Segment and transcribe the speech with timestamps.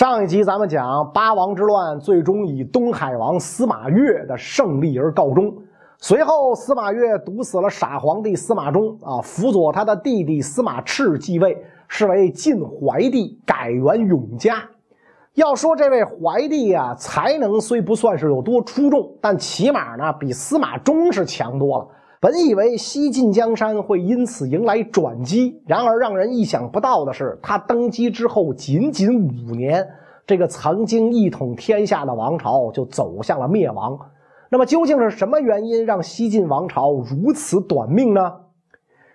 [0.00, 5.54] 上一集咱们讲八王之乱，最终以东海王司马越的胜利而告终。
[5.98, 14.62] 随后，司马越毒死了傻皇帝司马衷，啊，辅佐他的弟弟司马炽继位，是为晋怀帝，改元永嘉。
[15.34, 21.86] 要说这位怀帝啊，才能虽不算是有多出众，但起码呢，比司马衷是强多了。
[22.22, 29.88] 本以为西晋江山会因此迎来转机，然而让人意想不到的是，他登基之后仅仅五年，
[30.26, 33.98] 这个曾经一统天下的王朝就走向了灭亡。
[34.50, 38.34] 那么，究竟是什么原因让西晋王朝如此短命呢？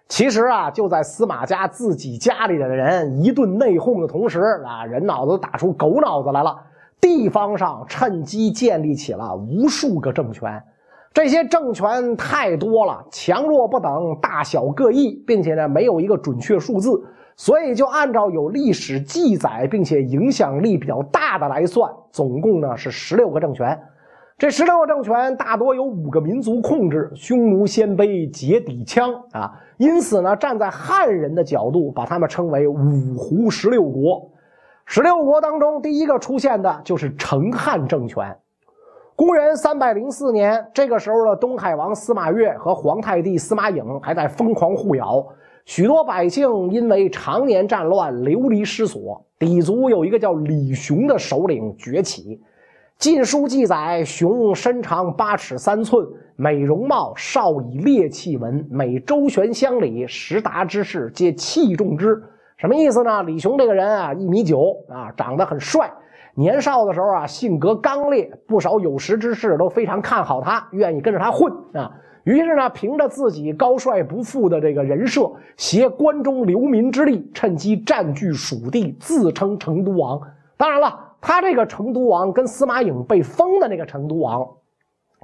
[0.08, 6.58] 其实啊，就在司马家自己家里的人一顿内讧的同时啊，人脑子打出狗脑子来了，
[7.00, 10.64] 地方上趁机建立起了无数个政权。
[11.16, 13.90] 这些政权太多了，强弱不等，
[14.22, 16.92] 大小各异，并且呢没有一个准确数字，
[17.38, 23.82] 所以就按照有历史记载并且影响力比较大的来算，总共呢是十六个政权。
[24.38, 34.30] 这十六个政权大多由五个民族控制，匈奴、鲜卑、羯、氐、羌啊，因此呢站在汉人的角度，把他们称为五胡十六国。
[34.86, 38.38] 十六国当中，第一个出现的就是成汉政权。
[39.18, 45.26] 公元三百零四年，这个时候的东海王司马越和皇太帝司马颖还在疯狂互咬，
[45.64, 49.26] 许多百姓因为常年战乱流离失所。
[49.40, 52.36] 氐族有一个叫李雄的首领崛起，
[53.00, 62.22] 《晋书》记载，雄身长八尺三寸，美容貌，少以猎器闻，每周旋乡里，十达之士皆器重之。
[62.58, 63.24] 什么意思呢？
[63.24, 65.90] 李雄这个人啊，一米九啊，长得很帅。
[66.36, 71.92] 年少的时候啊，性格刚烈，不少有识之士都非常看好他，愿意跟着他混啊。
[72.26, 80.20] 于是呢，凭着自己高帅不富的这个人设，携关中流民之力，趁机占据蜀地，自称成都王。
[80.58, 84.46] 当然了，他这个成都王跟司马颖被封的那个成都王，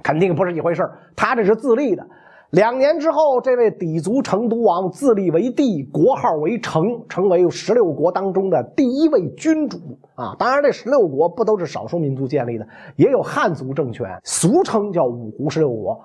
[0.02, 2.06] 肯定不是一回事他这是自立的。
[2.52, 9.78] 两年之后，这位氐族成都王自立为帝，国号为成，成为十六国当中的第一位君主
[10.14, 10.36] 啊！
[10.38, 15.98] 当然，这十六国不都是少数民族建立的，也有汉族政权，俗称叫五胡十六国。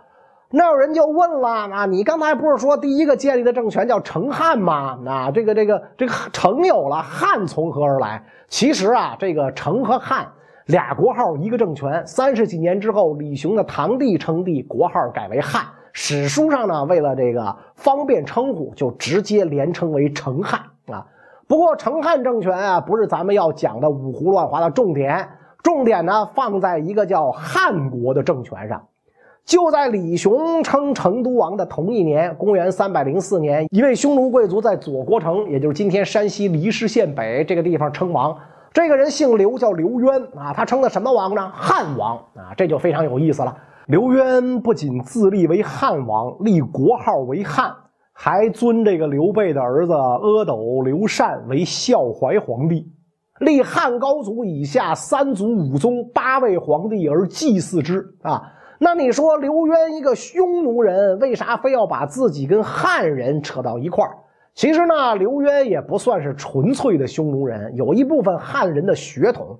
[0.50, 4.97] 那有人就问了啊，你刚才不是说第一个建立的政权叫成汉吗？
[5.06, 8.24] 啊，这个这个这个成有了，汉从何而来？
[8.47, 10.25] 其实啊，这个成和汉
[10.68, 15.66] 俩国号一个政权，三十几年之后，李雄的堂弟称帝，国号改为汉。
[16.00, 21.08] 史书上呢，为了这个方便称呼，就直接连称为成汉啊。
[21.47, 25.28] 不过成汉政权啊，不是咱们要讲的五胡乱华的重点，
[25.63, 28.85] 重点呢放在一个叫汉国的政权上。
[29.44, 38.38] 就在李雄称成都王的同一年，公元三百零四年，一位匈奴贵族在左国城，也就是今天山西离石县北这个地方称王。
[38.72, 40.53] 这个人姓刘，叫刘渊啊。
[40.53, 41.52] 他称的什么王呢？
[41.56, 42.53] 汉王啊。
[42.56, 43.58] 这就非常有意思了。
[43.87, 47.73] 刘渊不仅自立为汉王，立国号为汉，
[48.11, 52.85] 还尊这个刘备的儿子阿斗刘禅为孝怀皇帝，
[53.39, 58.51] 立汉高祖以下三祖五宗八位皇帝而祭祀之啊。
[58.77, 64.17] 那你说刘渊一个匈奴人，为啥非要把自己跟汉人扯到一块儿？
[64.53, 69.57] 其实呢，刘渊也不算是纯粹的匈奴人，有一部分汉人的血统。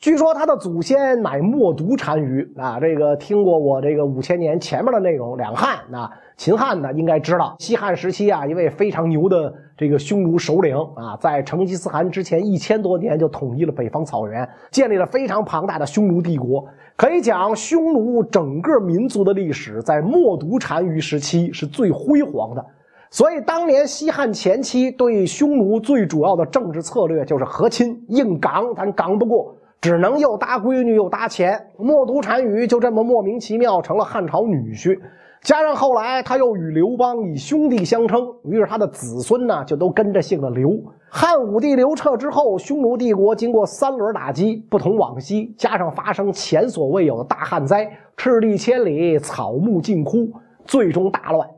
[0.00, 16.66] 据说他的祖先乃默读单于啊，这个听过我这个五千年前面的内容，两汉啊，秦汉的应该知道，西汉时期啊，一位非常牛的这个匈奴首领啊，在成吉思汗之前一千多年就统一了北方草原，建立了非常庞大的匈奴帝国。
[16.96, 22.64] 可以讲，匈奴整个民族的历史在默读单于时期是最辉煌的。
[23.10, 29.54] 所以当年西汉前期对匈奴最主要的政治策略就是和亲硬刚，咱刚不过。
[29.80, 35.00] 只能又搭闺女又搭钱，默读单于就这么莫名其妙成了汉朝女婿。
[35.40, 40.70] 加上后来他又与刘邦以兄弟相称，于是他的子孙呢就都跟着姓了刘。
[41.08, 50.30] 汉武帝刘彻之后，匈奴帝国经过三轮打击，不同往昔，加上发生前所未有的大旱灾，赤地千里，草木尽枯，
[50.66, 51.48] 最终大乱。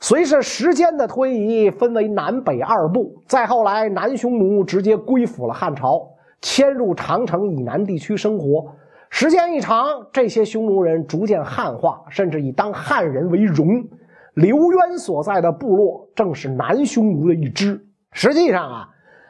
[0.00, 3.14] 随着时间的推移，分为南北二部。
[3.26, 6.06] 再后来，南匈奴直接归附了汉朝。
[6.40, 8.74] 迁入长城以南地区生活，
[9.10, 13.66] 时间一长，这些匈奴人逐渐汉化，甚至以当汉人为荣。
[14.34, 17.84] 刘渊所在的部落正是南匈奴的一支。
[18.12, 18.88] 实际上啊，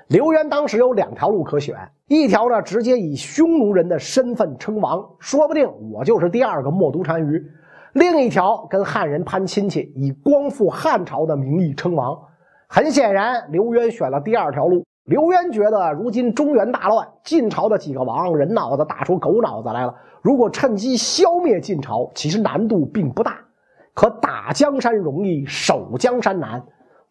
[0.08, 1.74] 刘渊当时有两条路可选：
[2.06, 7.40] 一条呢，直接以匈奴人的身份称王，说不定我就是第二个默读单于；
[7.94, 12.16] 另一条跟汉人攀亲戚，以光复汉朝的名义称王。
[12.68, 14.84] 很显然，刘渊选了第二条路。
[15.04, 19.94] 刘渊觉得，如今中原大乱，晋朝的几个王人脑子打出狗脑子来了。
[20.22, 23.38] 如果趁机消灭晋朝，其实难度并不大。
[23.94, 26.62] 可打江山容易，守江山难。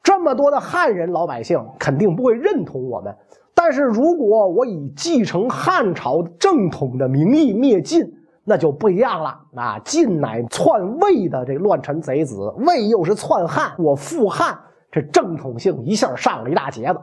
[0.02, 3.14] 这么多的汉人老百姓肯定不会认同我们。
[3.54, 8.10] 但是如果我以继承汉朝正统的名义灭晋，
[8.46, 9.38] 那就不一样了。
[9.56, 14.58] 啊，晋乃篡魏的这乱臣贼子，魏又是篡汉，我复汉，
[14.90, 17.00] 这正统性一下上了一大截子。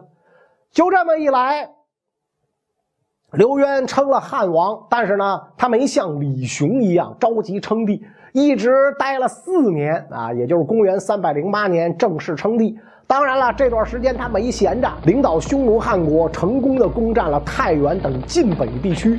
[0.76, 1.70] 就这么一来，
[3.32, 12.78] 刘渊称了汉王，但是呢，他没像李雄一样着急称帝，一直待了四年啊，也就是公元三百零八年正式称帝。
[13.06, 19.18] 当然了，这段时间他没闲着，领导匈奴汉国成功的攻占了太原等晋北地区。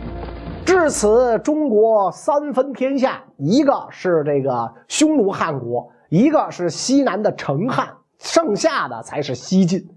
[0.63, 7.87] 至此，中国三分天下，一个是这个匈奴汉国，一个是西南的成汉，
[8.19, 9.89] 剩下的才是西晋。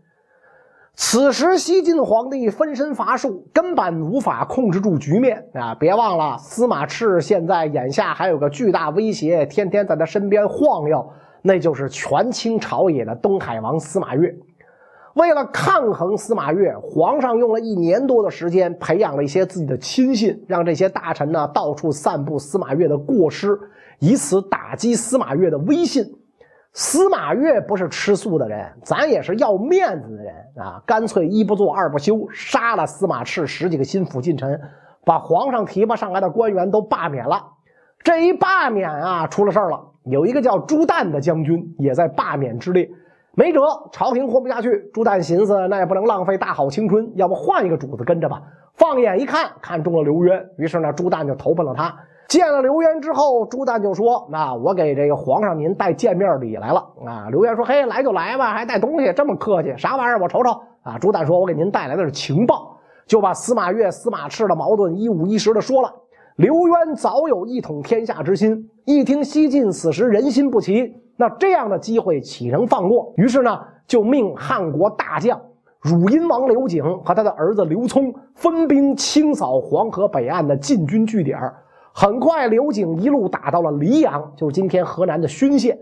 [0.94, 5.75] 此时，西晋皇帝分身乏术，根本无法控制住局面啊！
[5.75, 11.04] 别忘了，司马炽现在眼下还有个巨大威胁，天天在他身边晃悠。
[11.42, 14.32] 那就是权倾朝野的东海王司马越。
[15.14, 23.58] 为了抗衡司马越，皇上用了一年多的时间，培养了一些自己的亲信，让这些大臣呢到处散布司马越的过失，
[24.00, 26.04] 以此打击司马越的威信。
[26.72, 30.81] 司马越不是吃素的人，咱也是要面子的人啊！
[30.87, 34.61] 干脆一不做二不休，杀了司马炽十几个心腹近臣，
[35.05, 37.44] 把皇上提拔上来的官员都罢免了。
[38.05, 39.84] 这一罢免啊，出了事了。
[40.05, 42.88] 有一个叫朱旦的将军也在罢免之列，
[43.34, 44.90] 没辙，朝廷活不下去。
[44.94, 48.40] 朱旦寻思，那也不能浪费大好青春，要不换一个主子跟着吧。
[48.76, 51.94] 放眼一看，看中了刘渊，于是呢，朱旦就投奔了他。
[52.30, 60.20] 见了刘渊之后，朱旦就说：“那我给这个皇上您带见面礼来了。”啊，刘渊说：“嘿，来就来吧，还带东西，这么客气，啥玩意儿？
[60.20, 60.50] 我瞅瞅。”
[60.82, 65.92] 啊，朱旦说：“我给您带来的是情报，就把司马越、司马炽的矛盾一五一十的说了。”
[66.38, 73.12] 刘渊早有一统天下之心，一听西晋此时人心不齐，那这样的机会岂能放过？
[73.16, 75.36] 于是呢，就命汉国大将
[75.80, 81.36] 汝阴王刘景和他的儿子刘聪分兵清扫黄河北岸的晋军据点。
[81.92, 85.76] 很快，刘景一路打到了黎阳，就是今天河南的勋县。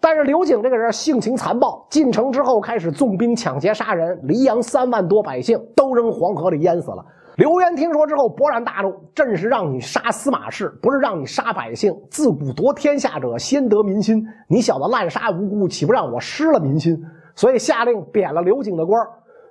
[0.00, 7.04] 但是刘景这个人性情残暴，进城之后开始纵兵抢劫杀人，黎阳三万多百姓都扔黄河里淹死了。
[7.36, 11.90] 刘渊听说之后勃然大怒：“朕是让你杀司马氏，不是让你杀百姓。
[12.10, 14.22] 自古夺天下者，先得民心。
[14.48, 16.94] 你小子滥杀无辜，岂不让我失了民心？”
[17.34, 19.00] 所以下令贬了刘景的官。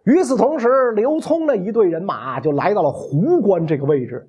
[0.04, 4.28] 与此同时，刘聪的一队人马就来到了壶关这个位置。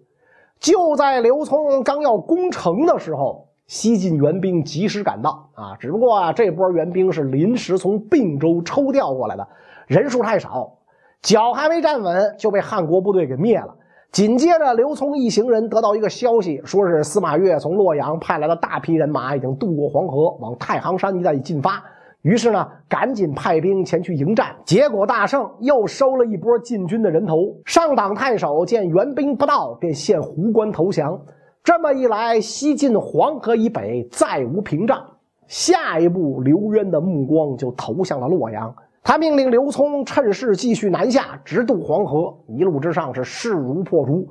[0.62, 5.50] 就在刘聪刚要攻城的时候，西晋援兵及时赶到。
[5.55, 9.47] 啊，只不过啊，这波援兵是临时从并州抽调过来的，
[9.88, 10.73] 人数太少。
[11.20, 13.75] 脚还没站稳，就被汉国部队给灭了。
[14.12, 21.82] 紧接着，刘聪一行人得到一个消息，说是司马越从洛阳派来的大批人马已经渡过黄河，往太行山一带进发。
[22.22, 27.36] 于是呢，赶紧派兵前去迎战，结果大胜，又收了一波晋军的人头。
[27.64, 31.20] 上党太守见援兵不到，便献壶关投降。
[31.64, 35.05] 这么一来，西晋黄河以北再无屏障。
[35.48, 38.72] 下一步，刘渊的目光就投向了洛阳。
[39.02, 42.32] 他命令刘聪趁势继续南下，直渡黄河。
[42.46, 44.29] 一路之上是势如破竹，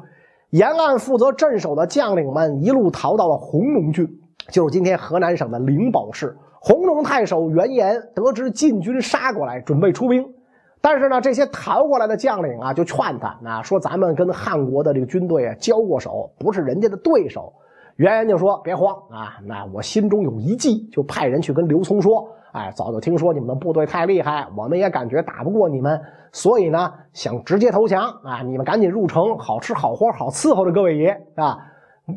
[0.52, 4.08] 沿岸负责镇守的将领们一路逃到了弘农郡，
[4.50, 6.38] 就是今天河南省的灵宝市。
[6.64, 10.24] 弘农太守袁岩得知晋军杀过来，准备出兵，
[10.80, 17.52] 但是呢，这些逃过来的将领啊，就劝他啊，说咱们跟汉国的这个军队啊交过手，不是人家的对手。
[17.96, 26.00] 袁岩就说：“别慌啊，那我心中有一计，就派人去跟刘聪说。”哎，早就听说你们的部队太厉害，我们也感觉打不过你们，
[26.32, 28.44] 所以呢，想直接投降啊！
[28.44, 31.58] 你们赶紧入城，好吃好喝好伺候着各位爷啊！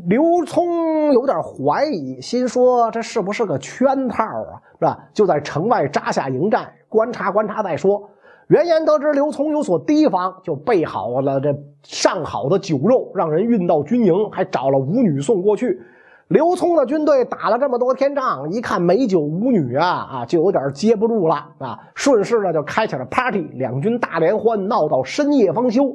[0.09, 4.61] 刘聪有点怀疑，心说这是不是个圈套啊？
[4.79, 4.99] 是吧？
[5.12, 8.11] 就在城外扎下营寨，观察观察再说。
[8.49, 15.81] 袁岩得知刘聪有所提防，就备好了这上好的酒肉，让人运到军营，还找了舞女送过去。
[16.29, 21.79] 刘聪的军队打了这么多天仗，一看美酒舞女啊啊，就有点接不住了啊！
[21.95, 25.95] 顺势呢就开启了 party，两军大联欢，闹到深夜方休。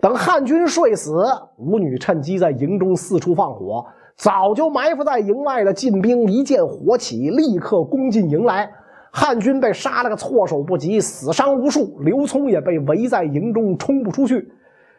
[0.00, 1.24] 等汉军睡死，
[1.56, 3.84] 舞女趁机在营中四处放火。
[4.16, 8.68] 早就埋伏在营外的晋兵一见火起，立刻攻进营来。
[9.10, 11.98] 汉军被杀了个措手不及，死伤无数。
[12.00, 14.52] 刘聪也被围在营中，冲不出去。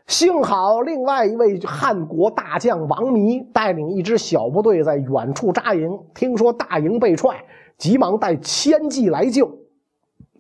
[0.08, 7.36] 幸好，另外一位汉国大将王弥带领一支小部队在远处扎营，听说大营被踹，
[7.78, 9.50] 急忙带千骑来救，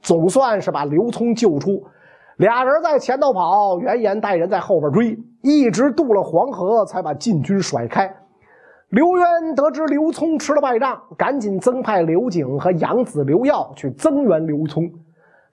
[0.01, 1.84] 总算是把刘聪救出。
[2.39, 8.10] 俩人在前头跑，袁岩带人在后边追，一直渡了黄河，才把晋军甩开。
[8.88, 14.89] 刘渊得知刘聪吃了败仗，赶紧增派刘景和养子刘耀去增援刘聪。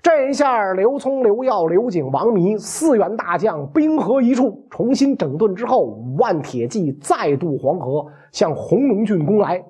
[0.01, 9.61] 这一下，刘聪、刘耀、刘景、王弥四员大将兵合一处，重新整顿之后，五万铁骑再渡黄河，向红龙郡攻来。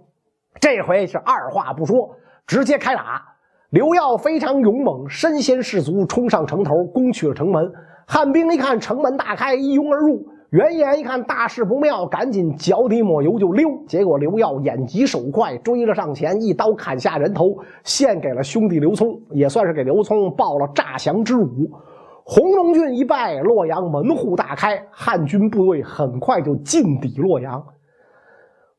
[0.60, 2.14] 这回是二话不说，
[2.46, 3.22] 直接开打。
[3.70, 7.72] 刘耀非常勇猛，身先士卒，冲上城头，攻去了城门。
[8.06, 10.24] 汉兵一看城门大开，一拥而入。
[10.50, 13.68] 袁岩一看大事不妙，赶紧脚底抹油就溜。
[13.88, 21.68] 结果刘耀眼疾手快，追了上前，一刀砍下人头，献给了兄弟刘聪，也算是给刘聪报了诈降之辱。
[22.24, 27.60] 红龙郡一败，洛阳门户大开，汉军部队很快就进抵洛阳。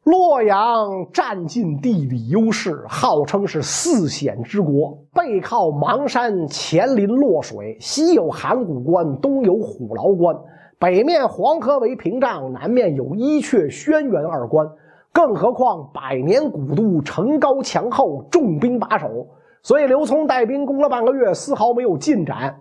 [0.08, 10.34] 洛阳占尽地理优势，号称是四险之国，背靠邙山，前临洛水，西有函谷关，东有虎牢关。
[10.80, 14.66] 北面黄河为屏障，南面有伊阙、轩辕二关，
[15.12, 19.28] 更何况百年古都城高墙厚，重兵把守，
[19.62, 22.56] 所以刘聪带兵攻了半个月，丝毫没有进展，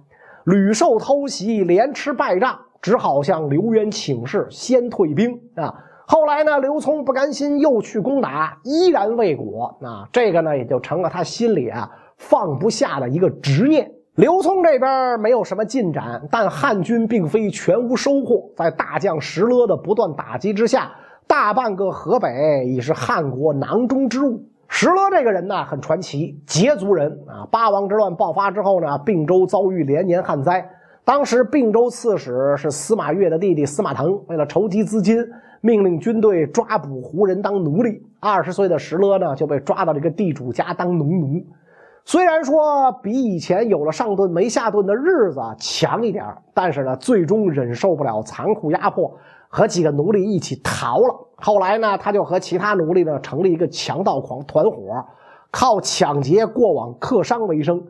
[0.47, 5.73] 屡受偷袭，连吃败仗，只好向刘渊请示，先退兵啊。
[6.09, 10.09] 后来呢，刘聪不甘心，又去攻打，依然未果啊。
[10.13, 13.91] 这个呢，也就成了他心里啊放不下的一个执念。
[14.15, 18.49] 刘聪这边没有什么进展，但汉军并非全无收获。
[18.57, 20.93] 在大将石勒的不断打击之下，
[21.27, 24.43] 大半个河北已是汉国囊中之物。
[24.69, 27.47] 石勒这个人呢，很传奇，羯族人啊。
[27.51, 30.71] 八王之乱爆发之后呢，并州遭遇连年旱灾。
[31.07, 35.25] 当时并州刺史是司马越的弟弟司马腾，为了筹集资金，
[35.61, 38.03] 命令军队抓捕胡人当奴隶。
[38.19, 41.41] 二十岁的石勒呢，就被抓到这个地主家当农奴。
[42.05, 51.15] 虽然说比以前有了上顿没下顿的日子强一点但是呢，最终忍受不了残酷压迫，和几个奴隶一起逃了。
[51.37, 55.07] 后来呢，他就和其他奴隶呢成立一个强盗狂团伙，
[55.53, 57.81] 靠抢劫过往客商为生。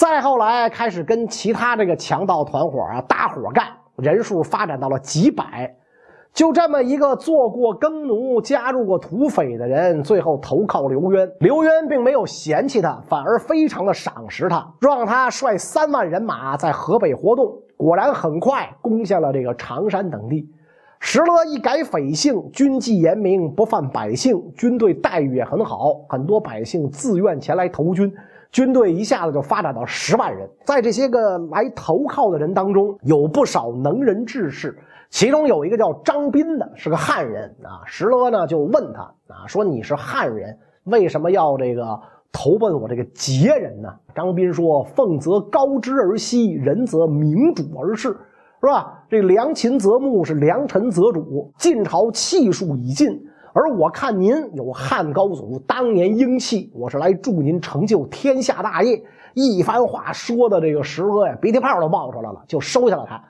[0.00, 3.66] 再后来，开始跟其他这个强盗团伙啊搭伙干，
[3.96, 5.76] 人数发展到了几百。
[6.32, 11.30] 就这么一个做过耕奴、加入过土匪的人，最后投靠刘渊。
[11.40, 17.58] 刘渊并没有嫌弃他，反而非常的赏识他，让他率三万人马在河北活动。
[17.76, 20.48] 果然，很快攻下了这个常山等地。
[20.98, 28.10] 石勒一改匪性，军纪严明，不犯百姓，军队待遇也很好，很多百姓自愿前来投军，
[28.52, 30.48] 军队一下子就发展到十万人。
[30.64, 34.78] 在这些个来投靠的人当中，有不少能人志士。
[35.08, 37.82] 其中有一个叫张斌的，是个汉人啊。
[37.84, 39.02] 石勒呢就问他
[39.34, 43.88] 啊，说你是汉人，为什么要这个投奔我这个羯人呢？
[44.14, 48.08] 张斌说：“凤则高之而息，人则明主而事，
[48.60, 49.02] 是吧？
[49.08, 51.52] 这良禽择木，是良臣择主。
[51.58, 53.08] 晋朝气数已尽，
[53.52, 59.02] 而我看您有汉高祖当年英气，我是来助您成就天下大业。”
[59.34, 63.22] 一番话说的这个石勒呀，鼻涕泡都冒出来了，就收下了他。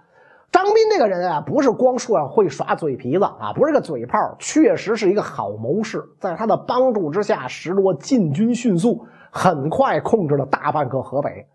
[0.50, 6.02] 张斌这个人啊，不是光说会耍嘴皮子啊，不是个嘴炮，确实是一个好谋士。
[6.18, 11.46] 在他的帮助之下，石罗进军迅速，很快控制了大半个河北。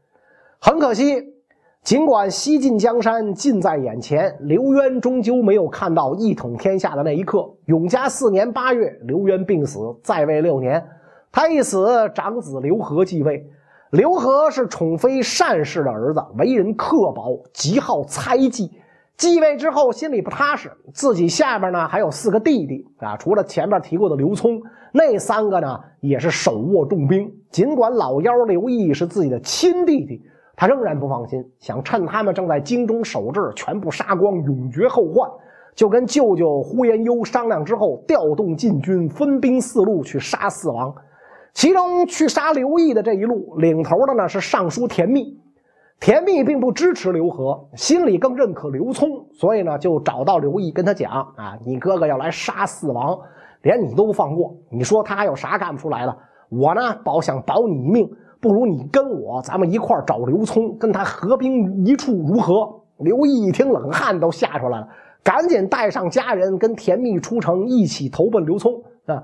[0.62, 1.35] 很可惜，
[1.86, 7.48] 尽管西晋江山近在眼前，刘渊终究没有看到一统天下的那一刻。
[7.66, 10.84] 永嘉四年八月，刘渊病死，在位六年。
[11.32, 13.48] 他一死，长子刘和继位。
[13.92, 18.72] 刘和是宠妃单氏的儿子，为人刻薄，极好猜忌。
[19.16, 24.60] 继位之后，心里不踏实，自己下边呢还有四个弟弟啊，除了前面提过的刘聪，
[24.92, 27.32] 那三个呢也是手握重兵。
[27.52, 30.24] 尽管老幺刘毅是自己的亲弟弟，
[30.56, 35.30] 他仍然不放心，想趁他们正在京中守制，全部杀光，永绝后患。
[35.76, 40.96] 就跟舅舅呼延攸商量之后，调动禁军，分兵四路去杀四王。
[41.54, 45.38] 其中去杀刘毅的这一路，领头的呢是尚书田密。
[46.00, 53.18] 田密并不支持刘和，心里更认可刘聪，所以呢，就找到刘毅跟他讲啊，你哥哥要来杀四王，
[53.62, 56.18] 连你都不放过，你说他还有啥干不出来的？
[56.50, 58.10] 我呢，保想保你一命，
[58.46, 62.80] 不如你跟我，咱们一块找刘聪，跟他合兵一处，如何？
[63.00, 64.88] 刘毅一听，冷汗都吓出来了，
[65.24, 68.72] 赶紧带上家人，跟田密出城，一起投奔刘聪
[69.08, 69.24] 啊。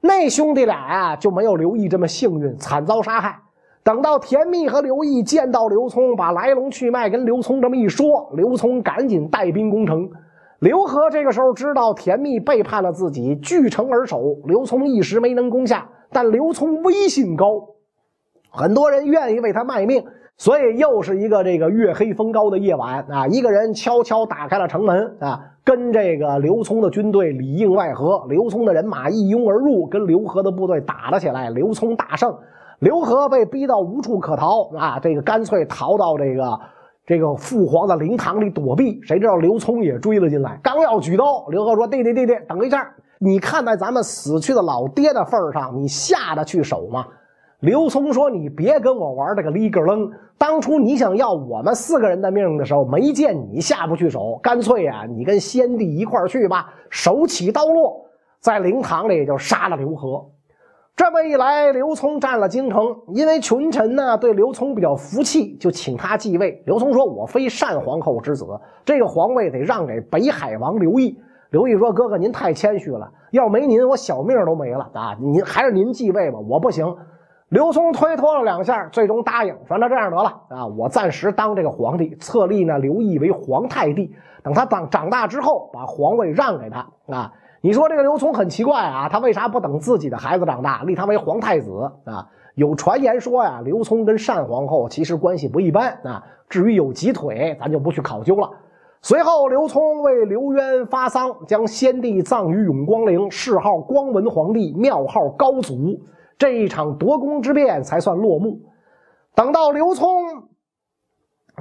[0.00, 3.38] 那兄弟俩呀，就没有刘毅这么幸运，惨遭杀害。
[3.84, 10.08] 等到田密和刘毅见到刘聪，把来龙去脉跟刘聪这么一说，刘聪赶紧带兵攻城。
[10.60, 14.38] 刘和这个时候知道田密背叛了自己，据城而守。
[14.46, 17.68] 刘聪一时没能攻下，但刘聪威信高，
[18.52, 20.04] 很多人愿意为他卖命。
[20.38, 31.50] 所以又是一个这个月黑风高的夜晚啊，一个人悄悄打开了城门啊，跟这个刘聪的军队里应外合，刘聪的人马一拥而入，跟刘和的部队打了起来。
[31.50, 32.34] 刘聪大胜，
[32.80, 36.58] 刘和被逼到无处可逃啊，这个干脆逃到这个
[37.06, 39.00] 这个父皇的灵堂里躲避。
[39.02, 42.90] 谁知道刘聪也追了进来，刚要举刀，刘和说：“弟弟弟弟，等一下，
[43.20, 47.04] 你看在咱们死去的老爹的份上，你下得去手吗？”
[47.62, 50.10] 刘聪说：“你别跟我玩这个里格楞。
[50.36, 58.04] 当初你想要我们四个人的命的时候，没见你下不去手，干脆啊，你跟先帝一块去吧。”手起刀落，
[58.40, 60.28] 在灵堂里就杀了刘和。
[60.96, 66.64] 这么一来，刘聪占了京城，因为群臣呢对刘聪比较服气，就请他继位。
[66.66, 68.44] 刘聪说：“我非单皇后之子，
[68.84, 71.16] 这个皇位得让给北海王刘毅。”
[71.50, 75.16] 刘毅说：“哥哥，您太谦虚了，要没您，我小命都没了啊！
[75.20, 76.84] 您还是您继位吧，我不行。”
[77.52, 84.10] 刘聪推脱了两下，最终答应说：“那这样得了啊，我暂时当这个皇帝，册立呢刘毅为皇太帝。
[84.42, 87.30] 等他长长大之后，把皇位让给他啊。
[87.60, 92.26] 你说这个刘聪很奇怪啊，他为啥不等自己的孩子长大，立他为皇太子啊？
[92.54, 96.24] 有传言说呀，刘聪跟单皇后其实关系不一般啊。
[96.48, 98.48] 至于有几腿，咱就不去考究了。
[99.02, 106.00] 随后，刘聪为刘渊发丧，将先帝葬于永光陵，谥号光文皇帝，庙号高祖。”
[106.42, 108.60] 这一场夺宫之变才算落幕。
[109.32, 110.48] 等到刘聪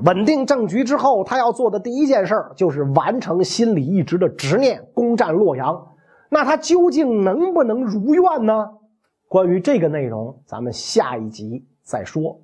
[0.04, 5.88] 稳定政局之后，他要做的第一件事就是完成心里一直的执念，攻占洛阳。
[6.30, 8.72] 那他究竟能不能如愿呢？
[9.28, 12.42] 关于这个内容，咱们下一集再说。